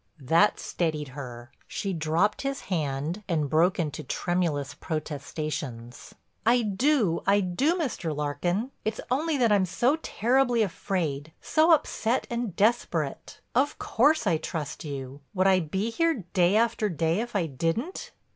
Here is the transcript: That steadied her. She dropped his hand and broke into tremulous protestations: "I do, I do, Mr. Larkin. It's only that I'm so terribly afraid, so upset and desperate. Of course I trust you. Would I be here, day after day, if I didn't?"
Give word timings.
That 0.19 0.59
steadied 0.59 1.09
her. 1.09 1.51
She 1.67 1.93
dropped 1.93 2.41
his 2.41 2.61
hand 2.61 3.21
and 3.29 3.47
broke 3.51 3.77
into 3.77 4.01
tremulous 4.03 4.73
protestations: 4.73 6.15
"I 6.43 6.63
do, 6.63 7.21
I 7.27 7.41
do, 7.41 7.75
Mr. 7.75 8.11
Larkin. 8.15 8.71
It's 8.83 8.99
only 9.11 9.37
that 9.37 9.51
I'm 9.51 9.67
so 9.67 9.97
terribly 9.97 10.63
afraid, 10.63 11.33
so 11.39 11.71
upset 11.71 12.25
and 12.31 12.55
desperate. 12.55 13.41
Of 13.53 13.77
course 13.77 14.25
I 14.25 14.37
trust 14.37 14.83
you. 14.83 15.21
Would 15.35 15.45
I 15.45 15.59
be 15.59 15.91
here, 15.91 16.25
day 16.33 16.55
after 16.55 16.89
day, 16.89 17.19
if 17.19 17.35
I 17.35 17.45
didn't?" 17.45 18.11